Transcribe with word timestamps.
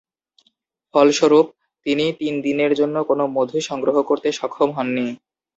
ফলস্বরূপ, 0.93 1.47
তিনি 1.85 2.05
তিন 2.19 2.33
দিনের 2.41 2.71
জন্য 2.75 2.95
কোন 3.03 3.19
মধু 3.35 3.57
সংগ্রহ 3.69 3.95
করতে 4.01 4.27
সক্ষম 4.31 4.69
হন 4.71 4.87
নি। 4.95 5.05